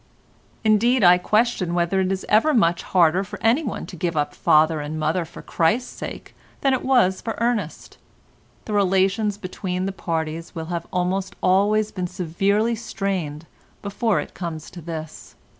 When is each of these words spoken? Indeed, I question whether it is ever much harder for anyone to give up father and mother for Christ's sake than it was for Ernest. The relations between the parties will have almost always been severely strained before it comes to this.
Indeed, 0.63 1.03
I 1.03 1.19
question 1.19 1.75
whether 1.75 1.99
it 1.99 2.11
is 2.11 2.25
ever 2.27 2.55
much 2.55 2.81
harder 2.81 3.23
for 3.23 3.37
anyone 3.43 3.85
to 3.85 3.95
give 3.95 4.17
up 4.17 4.33
father 4.33 4.79
and 4.81 4.99
mother 4.99 5.25
for 5.25 5.43
Christ's 5.43 5.91
sake 5.95 6.33
than 6.61 6.73
it 6.73 6.83
was 6.83 7.21
for 7.21 7.37
Ernest. 7.39 7.99
The 8.65 8.73
relations 8.73 9.37
between 9.37 9.85
the 9.85 9.91
parties 9.91 10.55
will 10.55 10.65
have 10.73 10.87
almost 10.91 11.35
always 11.43 11.91
been 11.91 12.07
severely 12.07 12.73
strained 12.73 13.45
before 13.83 14.19
it 14.19 14.33
comes 14.33 14.71
to 14.71 14.81
this. 14.81 15.35